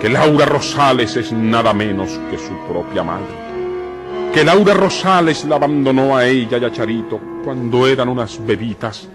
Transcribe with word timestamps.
que 0.00 0.08
Laura 0.08 0.46
Rosales 0.46 1.16
es 1.16 1.32
nada 1.32 1.72
menos 1.72 2.20
que 2.30 2.38
su 2.38 2.56
propia 2.68 3.02
madre, 3.02 3.34
que 4.32 4.44
Laura 4.44 4.74
Rosales 4.74 5.44
la 5.44 5.56
abandonó 5.56 6.16
a 6.16 6.26
ella 6.26 6.58
y 6.58 6.64
a 6.64 6.72
Charito 6.72 7.20
cuando 7.42 7.86
eran 7.86 8.08
unas 8.08 8.44
bebitas 8.44 9.08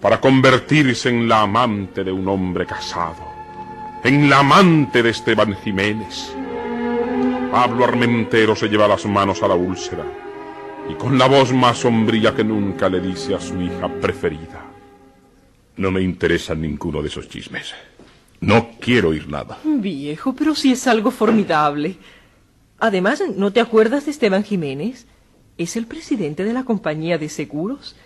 para 0.00 0.20
convertirse 0.20 1.10
en 1.10 1.28
la 1.28 1.42
amante 1.42 2.04
de 2.04 2.12
un 2.12 2.26
hombre 2.28 2.64
casado, 2.64 3.22
en 4.02 4.30
la 4.30 4.38
amante 4.38 5.02
de 5.02 5.10
Esteban 5.10 5.56
Jiménez. 5.56 6.34
Pablo 7.50 7.84
Armentero 7.84 8.56
se 8.56 8.68
lleva 8.68 8.88
las 8.88 9.04
manos 9.06 9.42
a 9.42 9.48
la 9.48 9.54
úlcera 9.54 10.04
y 10.88 10.94
con 10.94 11.18
la 11.18 11.28
voz 11.28 11.52
más 11.52 11.78
sombría 11.78 12.34
que 12.34 12.44
nunca 12.44 12.88
le 12.88 13.00
dice 13.00 13.34
a 13.34 13.40
su 13.40 13.60
hija 13.60 13.88
preferida. 13.88 14.62
No 15.76 15.90
me 15.90 16.02
interesan 16.02 16.60
ninguno 16.60 17.02
de 17.02 17.08
esos 17.08 17.28
chismes. 17.28 17.74
No 18.44 18.72
quiero 18.78 19.08
oír 19.08 19.26
nada. 19.26 19.58
Viejo, 19.64 20.34
pero 20.34 20.54
sí 20.54 20.72
es 20.72 20.86
algo 20.86 21.10
formidable. 21.10 21.96
Además, 22.78 23.22
¿no 23.36 23.54
te 23.54 23.60
acuerdas 23.60 24.04
de 24.04 24.10
Esteban 24.10 24.44
Jiménez? 24.44 25.06
Es 25.56 25.76
el 25.76 25.86
presidente 25.86 26.44
de 26.44 26.52
la 26.52 26.64
compañía 26.64 27.16
de 27.16 27.30
seguros. 27.30 27.96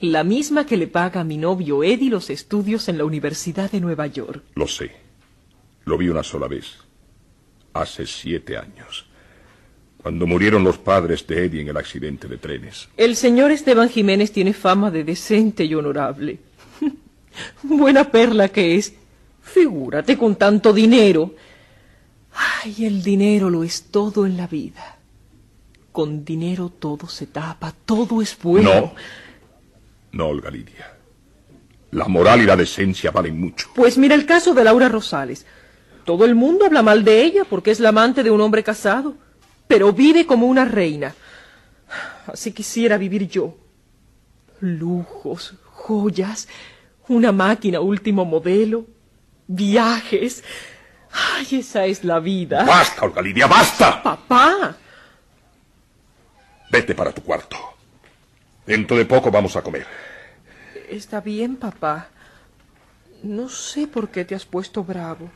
La 0.00 0.24
misma 0.24 0.66
que 0.66 0.76
le 0.76 0.88
paga 0.88 1.22
a 1.22 1.24
mi 1.24 1.38
novio 1.38 1.82
Eddie 1.82 2.10
los 2.10 2.28
estudios 2.28 2.88
en 2.90 2.98
la 2.98 3.06
Universidad 3.06 3.70
de 3.70 3.80
Nueva 3.80 4.06
York. 4.06 4.42
Lo 4.56 4.66
sé. 4.66 4.92
Lo 5.86 5.96
vi 5.96 6.10
una 6.10 6.22
sola 6.22 6.48
vez. 6.48 6.66
Hace 7.72 8.06
siete 8.06 8.58
años. 8.58 9.06
Cuando 9.96 10.26
murieron 10.26 10.64
los 10.64 10.76
padres 10.76 11.26
de 11.26 11.46
Eddie 11.46 11.62
en 11.62 11.68
el 11.68 11.76
accidente 11.78 12.28
de 12.28 12.36
trenes. 12.36 12.90
El 12.98 13.16
señor 13.16 13.52
Esteban 13.52 13.88
Jiménez 13.88 14.32
tiene 14.32 14.52
fama 14.52 14.90
de 14.90 15.04
decente 15.04 15.64
y 15.64 15.74
honorable. 15.74 16.40
Buena 17.62 18.10
perla 18.10 18.48
que 18.48 18.76
es. 18.76 18.97
Figúrate 19.52 20.16
con 20.16 20.36
tanto 20.36 20.72
dinero. 20.72 21.34
Ay, 22.62 22.84
el 22.84 23.02
dinero 23.02 23.50
lo 23.50 23.64
es 23.64 23.84
todo 23.90 24.26
en 24.26 24.36
la 24.36 24.46
vida. 24.46 24.96
Con 25.92 26.24
dinero 26.24 26.70
todo 26.70 27.08
se 27.08 27.26
tapa, 27.26 27.74
todo 27.84 28.22
es 28.22 28.36
bueno. 28.40 28.74
No. 28.74 28.94
No, 30.12 30.28
Olga 30.28 30.50
Lidia. 30.50 30.94
La 31.92 32.06
moral 32.06 32.42
y 32.42 32.46
la 32.46 32.56
decencia 32.56 33.10
valen 33.10 33.40
mucho. 33.40 33.68
Pues 33.74 33.96
mira 33.96 34.14
el 34.14 34.26
caso 34.26 34.54
de 34.54 34.64
Laura 34.64 34.88
Rosales. 34.88 35.46
Todo 36.04 36.24
el 36.24 36.34
mundo 36.34 36.64
habla 36.64 36.82
mal 36.82 37.04
de 37.04 37.22
ella 37.22 37.44
porque 37.44 37.70
es 37.70 37.80
la 37.80 37.88
amante 37.90 38.22
de 38.22 38.30
un 38.30 38.40
hombre 38.40 38.62
casado, 38.62 39.14
pero 39.66 39.92
vive 39.92 40.26
como 40.26 40.46
una 40.46 40.64
reina. 40.64 41.14
Así 42.26 42.52
quisiera 42.52 42.98
vivir 42.98 43.28
yo. 43.28 43.56
Lujos, 44.60 45.54
joyas, 45.64 46.48
una 47.08 47.32
máquina 47.32 47.80
último 47.80 48.24
modelo, 48.24 48.86
viajes. 49.48 50.44
Ay, 51.10 51.58
esa 51.58 51.86
es 51.86 52.04
la 52.04 52.20
vida. 52.20 52.64
¡Basta, 52.64 53.04
Olga 53.04 53.20
Lidia, 53.20 53.46
basta! 53.46 54.02
Papá. 54.02 54.76
Vete 56.70 56.94
para 56.94 57.12
tu 57.12 57.22
cuarto. 57.22 57.56
Dentro 58.66 58.96
de 58.96 59.06
poco 59.06 59.30
vamos 59.30 59.56
a 59.56 59.62
comer. 59.62 59.86
Está 60.88 61.20
bien, 61.20 61.56
papá. 61.56 62.08
No 63.22 63.48
sé 63.48 63.86
por 63.86 64.10
qué 64.10 64.24
te 64.24 64.34
has 64.34 64.44
puesto 64.44 64.84
bravo, 64.84 65.30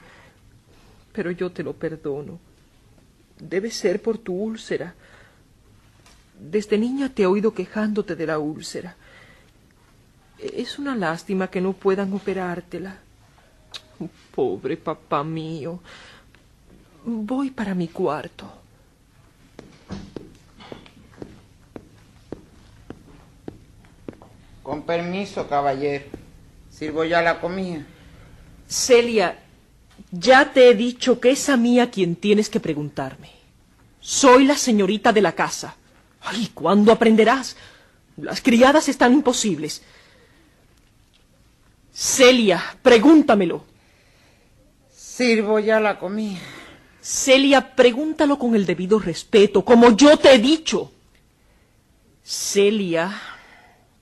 pero 1.13 1.31
yo 1.31 1.51
te 1.51 1.63
lo 1.63 1.73
perdono. 1.73 2.39
Debe 3.41 3.71
ser 3.71 4.01
por 4.01 4.19
tu 4.19 4.35
úlcera. 4.35 4.95
Desde 6.39 6.79
niña 6.79 7.09
te 7.09 7.23
he 7.23 7.27
oído 7.27 7.55
quejándote 7.55 8.15
de 8.15 8.27
la 8.27 8.39
úlcera. 8.39 8.97
Es 10.39 10.79
una 10.79 10.95
lástima 10.95 11.49
que 11.49 11.61
no 11.61 11.73
puedan 11.73 12.13
operártela. 12.13 12.99
Pobre 14.35 14.77
papá 14.77 15.23
mío. 15.25 15.81
Voy 17.05 17.51
para 17.51 17.75
mi 17.75 17.89
cuarto. 17.89 18.51
Con 24.63 24.83
permiso, 24.83 25.49
caballero. 25.49 26.05
Sirvo 26.71 27.05
ya 27.05 27.21
la 27.21 27.41
comida. 27.41 27.85
Celia, 28.69 29.39
ya 30.11 30.53
te 30.53 30.71
he 30.71 30.75
dicho 30.75 31.21
que 31.21 31.33
es 31.33 31.49
a 31.49 31.57
mí 31.57 31.81
a 31.81 31.91
quien 31.91 32.17
tienes 32.17 32.49
que 32.49 32.61
preguntarme. 32.61 33.31
Soy 34.01 34.47
la 34.47 34.57
señorita 34.57 35.13
de 35.13 35.21
la 35.23 35.33
casa. 35.33 35.77
Ay, 36.21 36.51
¿cuándo 36.55 36.93
aprenderás? 36.93 37.57
Las 38.17 38.41
criadas 38.41 38.89
están 38.89 39.13
imposibles. 39.13 39.83
Celia, 41.93 42.63
pregúntamelo. 42.83 43.65
Sirvo 45.17 45.59
ya 45.59 45.79
la 45.79 45.99
comida. 45.99 46.41
Celia, 47.03 47.75
pregúntalo 47.75 48.39
con 48.39 48.55
el 48.55 48.65
debido 48.65 48.99
respeto, 48.99 49.63
como 49.63 49.95
yo 49.95 50.17
te 50.17 50.33
he 50.33 50.39
dicho. 50.39 50.91
Celia, 52.25 53.13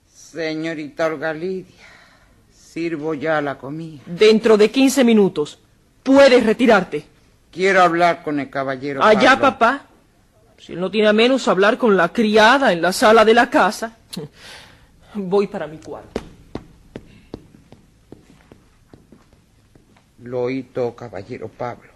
Señorita 0.07 1.07
Olga 1.07 1.33
Lidia, 1.33 1.85
sirvo 2.49 3.13
ya 3.13 3.41
la 3.41 3.57
comida. 3.57 4.01
dentro 4.05 4.55
de 4.55 4.71
quince 4.71 5.03
minutos, 5.03 5.59
puedes 6.01 6.45
retirarte. 6.45 7.03
Quiero 7.51 7.81
hablar 7.81 8.23
con 8.23 8.39
el 8.39 8.49
caballero. 8.49 9.03
Allá, 9.03 9.31
Pablo. 9.31 9.41
papá. 9.41 9.85
Si 10.59 10.71
él 10.71 10.79
no 10.79 10.89
tiene 10.89 11.09
a 11.09 11.13
menos 11.13 11.45
hablar 11.49 11.77
con 11.77 11.97
la 11.97 12.07
criada 12.13 12.71
en 12.71 12.81
la 12.81 12.93
sala 12.93 13.25
de 13.25 13.33
la 13.33 13.49
casa, 13.49 13.97
voy 15.15 15.47
para 15.47 15.67
mi 15.67 15.77
cuarto. 15.77 16.21
Lo 20.23 20.41
oí 20.43 20.63
todo, 20.63 20.95
caballero 20.95 21.49
Pablo. 21.49 21.89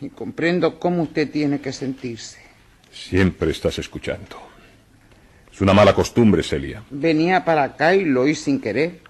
Y 0.00 0.08
comprendo 0.10 0.78
cómo 0.78 1.02
usted 1.02 1.30
tiene 1.30 1.60
que 1.60 1.72
sentirse. 1.72 2.38
Siempre 2.92 3.50
estás 3.50 3.78
escuchando. 3.78 4.36
Es 5.52 5.60
una 5.60 5.72
mala 5.72 5.94
costumbre, 5.94 6.42
Celia. 6.42 6.82
Venía 6.90 7.44
para 7.44 7.64
acá 7.64 7.94
y 7.94 8.04
lo 8.04 8.22
oí 8.22 8.34
sin 8.34 8.60
querer. 8.60 9.00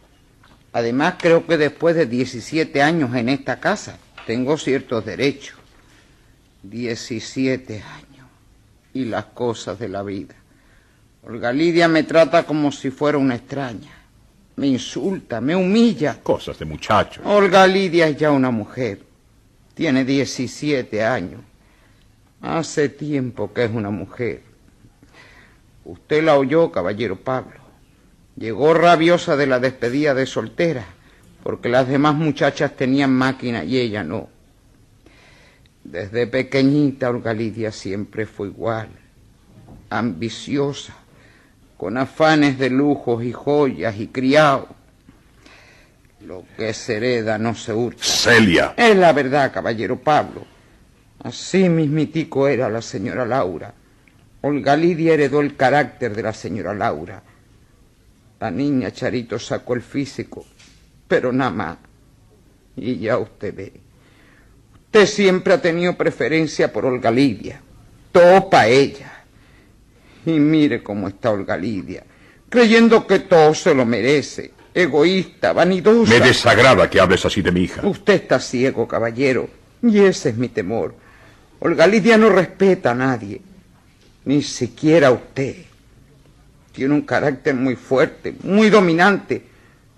Además, 0.73 1.15
creo 1.19 1.47
que 1.47 1.57
después 1.57 1.95
de 1.95 2.07
17 2.07 2.83
años 2.83 3.15
en 3.15 3.29
esta 3.29 3.61
casa, 3.61 3.99
tengo 4.27 4.57
ciertos 4.57 5.05
derechos. 5.05 5.57
17 6.63 7.83
años. 7.83 8.27
Y 8.95 9.05
las 9.05 9.27
cosas 9.27 9.79
de 9.79 9.89
la 9.89 10.03
vida. 10.03 10.35
Olga 11.25 11.53
Lidia 11.53 11.87
me 11.87 12.03
trata 12.03 12.45
como 12.45 12.73
si 12.73 12.91
fuera 12.91 13.19
una 13.19 13.37
extraña. 13.37 14.02
Me 14.57 14.67
insulta, 14.67 15.41
me 15.41 15.57
humilla. 15.57 16.19
Cosas 16.23 16.59
de 16.59 16.65
muchacho. 16.65 17.23
Olga 17.25 17.67
Lidia 17.67 18.09
es 18.09 18.17
ya 18.17 18.31
una 18.31 18.51
mujer. 18.51 19.01
Tiene 19.75 20.05
17 20.05 21.03
años. 21.03 21.41
Hace 22.41 22.89
tiempo 22.89 23.53
que 23.53 23.65
es 23.65 23.71
una 23.71 23.91
mujer. 23.91 24.43
Usted 25.85 26.23
la 26.23 26.37
oyó, 26.37 26.71
caballero 26.71 27.17
Pablo. 27.17 27.61
Llegó 28.37 28.75
rabiosa 28.75 29.37
de 29.37 29.47
la 29.47 29.59
despedida 29.59 30.15
de 30.15 30.27
soltera, 30.27 30.85
porque 31.43 31.69
las 31.69 31.89
demás 31.89 32.15
muchachas 32.15 32.77
tenían 32.77 33.13
máquina 33.13 33.65
y 33.65 33.79
ella 33.79 34.05
no. 34.05 34.29
Desde 35.85 36.27
pequeñita 36.27 37.11
Olga 37.11 37.35
Lidia 37.35 37.73
siempre 37.73 38.27
fue 38.27 38.49
igual, 38.49 38.89
ambiciosa, 39.91 40.95
con 41.83 41.99
afanes 41.99 42.61
de 42.61 42.71
lujos 42.71 43.25
y 43.25 43.33
joyas 43.33 43.99
y 43.99 44.07
criados. 44.07 44.69
Lo 46.25 46.45
que 46.57 46.73
se 46.75 46.99
hereda 46.99 47.39
no 47.39 47.57
se 47.57 47.73
hurta. 47.73 48.05
Celia. 48.05 48.75
Es 48.77 48.95
la 48.97 49.13
verdad, 49.13 49.53
caballero 49.53 49.99
Pablo. 49.99 50.47
Así 51.25 51.69
mismitico 51.69 52.47
era 52.47 52.71
la 52.71 52.81
señora 52.83 53.27
Laura. 53.27 53.75
Olga 54.43 54.77
Lidia 54.77 55.15
heredó 55.15 55.41
el 55.41 55.57
carácter 55.57 56.15
de 56.15 56.23
la 56.23 56.33
señora 56.33 56.73
Laura. 56.73 57.21
La 58.39 58.49
niña 58.49 58.93
Charito 58.93 59.37
sacó 59.41 59.75
el 59.75 59.83
físico, 59.83 60.47
pero 61.09 61.33
nada 61.33 61.51
más. 61.51 61.79
Y 62.77 62.99
ya 62.99 63.19
usted 63.19 63.57
ve. 63.57 63.73
Usted 64.85 65.07
siempre 65.07 65.55
ha 65.55 65.61
tenido 65.61 65.97
preferencia 65.97 66.73
por 66.73 66.87
Olga 66.87 67.11
Lidia. 67.11 67.61
Todo 68.13 68.49
para 68.49 68.69
ella. 68.69 69.22
Y 70.25 70.33
mire 70.33 70.83
cómo 70.83 71.09
está 71.09 71.31
Olga 71.31 71.57
Lidia, 71.57 72.05
creyendo 72.49 73.07
que 73.07 73.21
todo 73.21 73.55
se 73.55 73.75
lo 73.75 73.85
merece. 73.85 74.53
Egoísta, 74.75 75.53
vanidosa. 75.53 76.13
Me 76.13 76.21
desagrada 76.21 76.89
que 76.89 77.01
hables 77.01 77.25
así 77.27 77.43
de 77.43 77.53
mi 77.53 77.63
hija. 77.63 77.87
Usted 77.87 78.15
está 78.15 78.41
ciego, 78.41 78.89
caballero, 78.89 79.49
y 79.83 79.99
ese 79.99 80.31
es 80.31 80.37
mi 80.37 80.49
temor. 80.49 80.95
Olga 81.61 81.87
Lidia 81.87 82.17
no 82.17 82.31
respeta 82.31 82.93
a 82.93 82.95
nadie, 82.95 83.41
ni 84.25 84.43
siquiera 84.43 85.09
a 85.09 85.13
usted. 85.13 85.57
Tiene 86.73 86.95
un 86.95 87.03
carácter 87.03 87.55
muy 87.55 87.77
fuerte, 87.77 88.35
muy 88.43 88.71
dominante. 88.71 89.43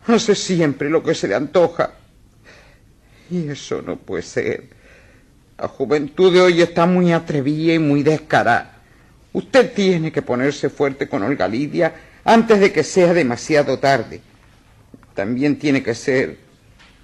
Hace 0.07 0.35
siempre 0.35 0.91
lo 0.91 1.03
que 1.03 1.15
se 1.15 1.29
le 1.29 1.35
antoja. 1.35 1.93
Y 3.31 3.49
eso 3.49 3.81
no 3.81 3.97
puede 3.97 4.23
ser. 4.23 4.65
La 5.57 5.69
juventud 5.69 6.33
de 6.33 6.41
hoy 6.41 6.61
está 6.61 6.85
muy 6.85 7.13
atrevida 7.13 7.75
y 7.75 7.79
muy 7.79 8.03
descarada. 8.03 8.74
Usted 9.35 9.75
tiene 9.75 10.13
que 10.13 10.23
ponerse 10.23 10.71
fuerte 10.71 11.09
con 11.09 11.25
Olga 11.25 11.49
Lidia 11.49 11.93
antes 12.25 12.61
de 12.61 12.73
que 12.73 12.85
sea 12.85 13.13
demasiado 13.13 13.81
tarde. 13.81 14.21
También 15.13 15.59
tiene 15.59 15.83
que 15.83 15.95
ser 15.95 16.39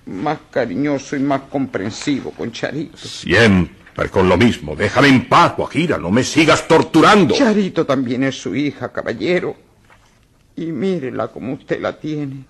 más 0.07 0.39
cariñoso 0.49 1.17
y 1.17 1.19
más 1.19 1.43
comprensivo 1.43 2.31
con 2.31 2.53
Charito. 2.53 2.97
Siempre 2.97 4.09
con 4.11 4.29
lo 4.29 4.37
mismo. 4.37 4.77
Déjame 4.77 5.09
en 5.09 5.29
paz, 5.29 5.57
Guajira. 5.57 5.99
No 5.99 6.13
me 6.13 6.23
sigas 6.23 6.69
torturando. 6.69 7.35
Charito 7.35 7.85
también 7.85 8.23
es 8.23 8.41
su 8.41 8.55
hija, 8.55 8.93
caballero. 8.93 9.57
Y 10.55 10.67
mírela 10.67 11.29
como 11.29 11.55
usted 11.55 11.81
la 11.81 11.99
tiene. 11.99 12.45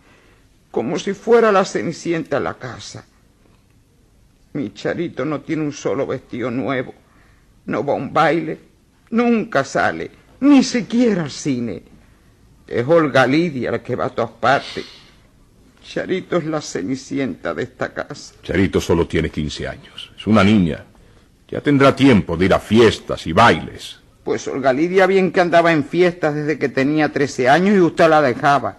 Como 0.70 0.98
si 0.98 1.14
fuera 1.14 1.50
la 1.50 1.64
cenicienta 1.64 2.38
de 2.38 2.44
la 2.44 2.54
casa. 2.54 3.06
Mi 4.52 4.74
Charito 4.74 5.24
no 5.24 5.40
tiene 5.40 5.62
un 5.62 5.72
solo 5.72 6.06
vestido 6.06 6.50
nuevo. 6.50 6.92
No 7.64 7.82
va 7.82 7.94
a 7.94 7.96
un 7.96 8.12
baile. 8.12 8.69
Nunca 9.10 9.64
sale. 9.64 10.10
Ni 10.40 10.62
siquiera 10.62 11.24
al 11.24 11.30
cine. 11.30 11.82
Es 12.66 12.86
Olga 12.86 13.26
Lidia 13.26 13.72
la 13.72 13.82
que 13.82 13.96
va 13.96 14.06
a 14.06 14.10
todas 14.10 14.30
partes. 14.30 14.84
Charito 15.84 16.36
es 16.36 16.46
la 16.46 16.60
cenicienta 16.60 17.52
de 17.52 17.64
esta 17.64 17.92
casa. 17.92 18.34
Charito 18.42 18.80
solo 18.80 19.06
tiene 19.06 19.30
15 19.30 19.66
años. 19.66 20.12
Es 20.16 20.26
una 20.26 20.44
niña. 20.44 20.84
Ya 21.48 21.60
tendrá 21.60 21.96
tiempo 21.96 22.36
de 22.36 22.44
ir 22.46 22.54
a 22.54 22.60
fiestas 22.60 23.26
y 23.26 23.32
bailes. 23.32 23.98
Pues 24.22 24.46
Olga 24.46 24.72
Lidia 24.72 25.06
bien 25.06 25.32
que 25.32 25.40
andaba 25.40 25.72
en 25.72 25.82
fiestas 25.82 26.34
desde 26.34 26.58
que 26.58 26.68
tenía 26.68 27.12
13 27.12 27.48
años 27.48 27.74
y 27.74 27.80
usted 27.80 28.08
la 28.08 28.22
dejaba. 28.22 28.78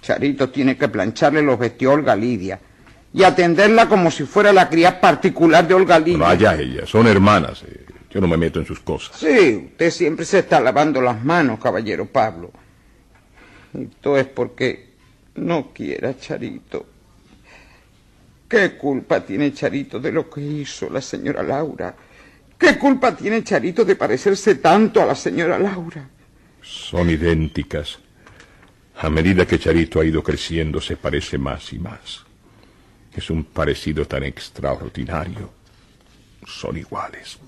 Charito 0.00 0.50
tiene 0.50 0.76
que 0.76 0.88
plancharle 0.88 1.42
los 1.42 1.58
vestidos 1.58 1.92
a 1.92 1.94
Olga 1.96 2.14
Lidia 2.14 2.60
y 3.12 3.24
atenderla 3.24 3.88
como 3.88 4.10
si 4.10 4.24
fuera 4.24 4.52
la 4.52 4.68
cría 4.68 5.00
particular 5.00 5.66
de 5.66 5.74
Olga 5.74 5.98
Lidia. 5.98 6.18
Vaya 6.18 6.54
ella, 6.54 6.86
son 6.86 7.08
hermanas. 7.08 7.64
Yo 8.12 8.20
no 8.20 8.28
me 8.28 8.36
meto 8.36 8.60
en 8.60 8.66
sus 8.66 8.80
cosas. 8.80 9.16
Sí, 9.16 9.70
usted 9.72 9.90
siempre 9.90 10.26
se 10.26 10.40
está 10.40 10.60
lavando 10.60 11.00
las 11.00 11.24
manos, 11.24 11.58
caballero 11.58 12.06
Pablo. 12.06 12.50
Y 13.72 13.86
todo 13.86 14.18
es 14.18 14.26
porque 14.26 14.90
no 15.36 15.72
quiere 15.72 16.08
a 16.08 16.18
Charito. 16.18 16.86
¿Qué 18.46 18.76
culpa 18.76 19.24
tiene 19.24 19.54
Charito 19.54 19.98
de 19.98 20.12
lo 20.12 20.28
que 20.28 20.42
hizo 20.42 20.90
la 20.90 21.00
señora 21.00 21.42
Laura? 21.42 21.94
¿Qué 22.58 22.78
culpa 22.78 23.16
tiene 23.16 23.42
Charito 23.42 23.82
de 23.82 23.96
parecerse 23.96 24.56
tanto 24.56 25.00
a 25.00 25.06
la 25.06 25.14
señora 25.14 25.58
Laura? 25.58 26.06
Son 26.60 27.08
idénticas. 27.08 27.98
A 28.98 29.08
medida 29.08 29.46
que 29.46 29.58
Charito 29.58 30.00
ha 30.00 30.04
ido 30.04 30.22
creciendo, 30.22 30.82
se 30.82 30.96
parece 30.96 31.38
más 31.38 31.72
y 31.72 31.78
más. 31.78 32.26
Es 33.16 33.30
un 33.30 33.44
parecido 33.44 34.06
tan 34.06 34.22
extraordinario. 34.22 35.50
Son 36.46 36.76
iguales. 36.76 37.38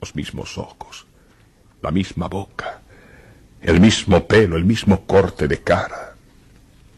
Los 0.00 0.14
mismos 0.14 0.56
ojos, 0.58 1.06
la 1.82 1.90
misma 1.90 2.28
boca, 2.28 2.80
el 3.60 3.80
mismo 3.80 4.26
pelo, 4.26 4.56
el 4.56 4.64
mismo 4.64 5.06
corte 5.06 5.46
de 5.46 5.58
cara. 5.58 6.14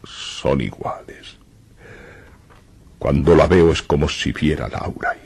Son 0.05 0.61
iguales. 0.61 1.37
Cuando 2.97 3.35
la 3.35 3.47
veo 3.47 3.71
es 3.71 3.81
como 3.81 4.07
si 4.07 4.31
viera 4.31 4.65
a 4.65 4.69
Laura 4.69 5.17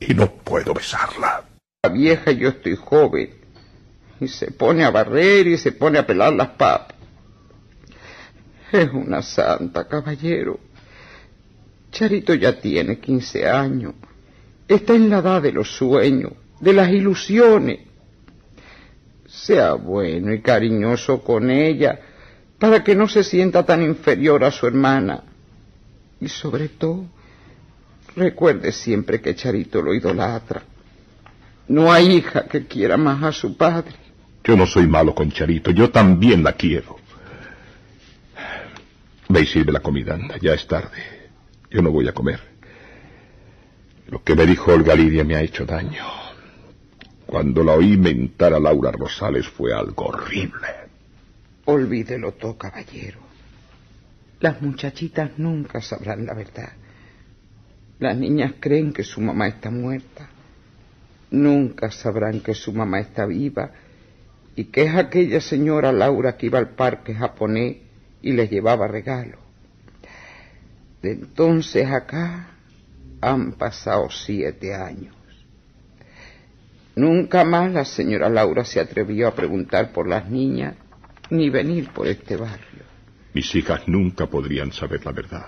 y, 0.00 0.14
no 0.14 0.30
puedo 0.30 0.74
besarla. 0.74 1.44
La 1.82 1.90
vieja 1.90 2.32
yo 2.32 2.48
estoy 2.50 2.76
joven. 2.76 3.30
Y 4.20 4.28
se 4.28 4.50
pone 4.50 4.84
a 4.84 4.90
barrer 4.90 5.46
y 5.46 5.56
se 5.56 5.72
pone 5.72 5.98
a 5.98 6.06
pelar 6.06 6.34
las 6.34 6.48
papas. 6.48 6.96
Es 8.72 8.92
una 8.92 9.22
santa, 9.22 9.88
caballero. 9.88 10.60
Charito 11.90 12.34
ya 12.34 12.60
tiene 12.60 12.98
15 12.98 13.48
años. 13.48 13.94
Está 14.68 14.94
en 14.94 15.08
la 15.08 15.18
edad 15.18 15.42
de 15.42 15.52
los 15.52 15.70
sueños, 15.74 16.32
de 16.60 16.72
las 16.72 16.90
ilusiones. 16.90 17.80
Sea 19.26 19.74
bueno 19.74 20.32
y 20.32 20.40
cariñoso 20.40 21.22
con 21.22 21.50
ella 21.50 22.00
para 22.58 22.84
que 22.84 22.94
no 22.94 23.08
se 23.08 23.24
sienta 23.24 23.64
tan 23.64 23.82
inferior 23.82 24.44
a 24.44 24.50
su 24.50 24.66
hermana. 24.66 25.24
Y 26.20 26.28
sobre 26.28 26.68
todo, 26.68 27.06
recuerde 28.14 28.70
siempre 28.72 29.20
que 29.20 29.34
Charito 29.34 29.80
lo 29.80 29.94
idolatra. 29.94 30.62
No 31.68 31.90
hay 31.90 32.16
hija 32.16 32.46
que 32.46 32.66
quiera 32.66 32.96
más 32.96 33.22
a 33.22 33.32
su 33.32 33.56
padre. 33.56 33.94
Yo 34.44 34.56
no 34.56 34.66
soy 34.66 34.86
malo 34.86 35.14
con 35.14 35.30
Charito, 35.30 35.70
yo 35.70 35.90
también 35.90 36.42
la 36.42 36.52
quiero. 36.52 36.98
Ve 39.28 39.42
y 39.42 39.46
sirve 39.46 39.72
la 39.72 39.80
comida, 39.80 40.14
anda, 40.14 40.36
ya 40.38 40.52
es 40.52 40.66
tarde. 40.66 41.30
Yo 41.70 41.80
no 41.80 41.92
voy 41.92 42.08
a 42.08 42.12
comer. 42.12 42.40
Lo 44.08 44.22
que 44.24 44.34
me 44.34 44.44
dijo 44.44 44.72
Olga 44.72 44.94
Lidia 44.96 45.22
me 45.22 45.36
ha 45.36 45.42
hecho 45.42 45.64
daño. 45.64 46.19
Cuando 47.30 47.62
la 47.62 47.74
oí 47.74 47.96
mentar 47.96 48.54
a 48.54 48.58
Laura 48.58 48.90
Rosales 48.90 49.46
fue 49.46 49.72
algo 49.72 50.06
horrible. 50.06 50.66
Olvídelo 51.66 52.32
todo, 52.32 52.58
caballero. 52.58 53.20
Las 54.40 54.60
muchachitas 54.60 55.38
nunca 55.38 55.80
sabrán 55.80 56.26
la 56.26 56.34
verdad. 56.34 56.72
Las 58.00 58.16
niñas 58.16 58.54
creen 58.58 58.92
que 58.92 59.04
su 59.04 59.20
mamá 59.20 59.46
está 59.46 59.70
muerta. 59.70 60.28
Nunca 61.30 61.92
sabrán 61.92 62.40
que 62.40 62.52
su 62.52 62.72
mamá 62.72 62.98
está 62.98 63.26
viva 63.26 63.70
y 64.56 64.64
que 64.64 64.82
es 64.82 64.96
aquella 64.96 65.40
señora 65.40 65.92
Laura 65.92 66.36
que 66.36 66.46
iba 66.46 66.58
al 66.58 66.70
parque 66.70 67.14
japonés 67.14 67.76
y 68.22 68.32
les 68.32 68.50
llevaba 68.50 68.88
regalos. 68.88 69.38
De 71.00 71.12
entonces 71.12 71.88
acá 71.88 72.48
han 73.20 73.52
pasado 73.52 74.10
siete 74.10 74.74
años. 74.74 75.19
Nunca 76.96 77.44
más 77.44 77.72
la 77.72 77.84
señora 77.84 78.28
Laura 78.28 78.64
se 78.64 78.80
atrevió 78.80 79.28
a 79.28 79.34
preguntar 79.34 79.92
por 79.92 80.08
las 80.08 80.28
niñas 80.28 80.74
ni 81.30 81.48
venir 81.48 81.90
por 81.90 82.06
este 82.06 82.36
barrio. 82.36 82.84
Mis 83.32 83.54
hijas 83.54 83.86
nunca 83.86 84.26
podrían 84.26 84.72
saber 84.72 85.04
la 85.04 85.12
verdad. 85.12 85.46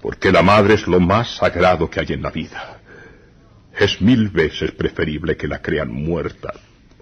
Porque 0.00 0.30
la 0.30 0.42
madre 0.42 0.74
es 0.74 0.86
lo 0.86 1.00
más 1.00 1.36
sagrado 1.36 1.90
que 1.90 2.00
hay 2.00 2.12
en 2.12 2.22
la 2.22 2.30
vida. 2.30 2.78
Es 3.78 4.00
mil 4.00 4.28
veces 4.28 4.72
preferible 4.72 5.36
que 5.36 5.48
la 5.48 5.60
crean 5.60 5.92
muerta 5.92 6.52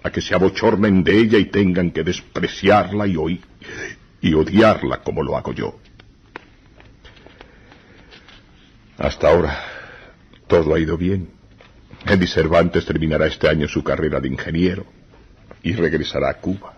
a 0.03 0.09
que 0.09 0.21
se 0.21 0.33
abochornen 0.33 1.03
de 1.03 1.17
ella 1.17 1.37
y 1.37 1.45
tengan 1.45 1.91
que 1.91 2.03
despreciarla 2.03 3.05
y 3.07 3.17
oír 3.17 3.41
y 4.21 4.33
odiarla 4.33 5.01
como 5.03 5.23
lo 5.23 5.37
hago 5.37 5.53
yo. 5.53 5.79
Hasta 8.97 9.29
ahora 9.29 9.63
todo 10.47 10.73
ha 10.73 10.79
ido 10.79 10.97
bien. 10.97 11.40
Eddie 12.05 12.27
Cervantes 12.27 12.85
terminará 12.85 13.27
este 13.27 13.47
año 13.47 13.67
su 13.67 13.83
carrera 13.83 14.19
de 14.19 14.27
ingeniero 14.27 14.85
y 15.63 15.73
regresará 15.73 16.29
a 16.29 16.33
Cuba. 16.35 16.73